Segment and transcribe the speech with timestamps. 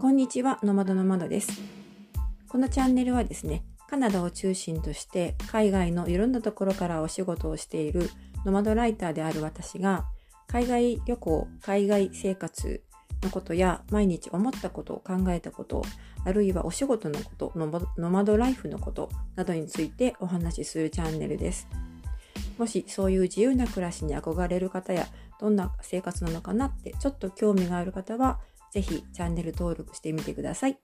[0.00, 1.60] こんにちは、ノマドの窓です。
[2.48, 8.08] このチャンネルはですね、カナダを中心として海外のいろんなところからお仕事をしている
[8.46, 10.06] ノマドライターである私が、
[10.48, 12.82] 海外旅行、海外生活
[13.22, 15.84] のことや毎日思ったことを、考えたこと、
[16.24, 21.68] あるいはお仕事のこと、ノマドライフのことなどについてお話しするチャンネルです。
[22.58, 25.06] もしそういう自由な暮らしに憧れる方や
[25.40, 28.40] どんな生活なのかなってちょっと興味がある方は
[28.72, 30.78] ぜひチャンネル登録してみてください。